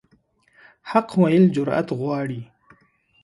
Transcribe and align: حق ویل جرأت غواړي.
حق 0.89 1.09
ویل 1.21 1.45
جرأت 1.55 1.89
غواړي. 1.99 2.41